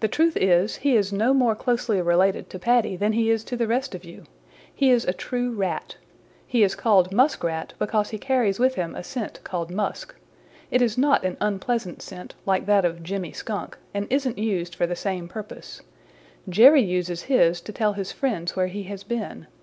The 0.00 0.08
truth 0.08 0.36
is, 0.36 0.76
he 0.76 0.96
is 0.96 1.14
no 1.14 1.32
more 1.32 1.54
closely 1.56 2.02
related 2.02 2.50
to 2.50 2.58
Paddy 2.58 2.94
than 2.94 3.14
he 3.14 3.30
is 3.30 3.42
to 3.44 3.56
the 3.56 3.66
rest 3.66 3.94
of 3.94 4.04
you. 4.04 4.24
He 4.74 4.90
is 4.90 5.06
a 5.06 5.14
true 5.14 5.50
Rat. 5.54 5.96
He 6.46 6.62
is 6.62 6.74
called 6.74 7.10
Muskrat 7.10 7.72
because 7.78 8.10
he 8.10 8.18
carries 8.18 8.58
with 8.58 8.74
him 8.74 8.94
a 8.94 9.02
scent 9.02 9.40
called 9.44 9.70
musk. 9.70 10.14
It 10.70 10.82
is 10.82 10.98
not 10.98 11.24
an 11.24 11.38
unpleasant 11.40 12.02
scent, 12.02 12.34
like 12.44 12.66
that 12.66 12.84
of 12.84 13.02
Jimmy 13.02 13.32
Skunk, 13.32 13.78
and 13.94 14.06
isn't 14.10 14.36
used 14.36 14.74
for 14.74 14.86
the 14.86 14.94
same 14.94 15.26
purpose. 15.26 15.80
Jerry 16.50 16.82
uses 16.82 17.22
his 17.22 17.62
to 17.62 17.72
tell 17.72 17.94
his 17.94 18.12
friends 18.12 18.56
where 18.56 18.66
he 18.68 18.82
has 18.82 19.04
been. 19.04 19.46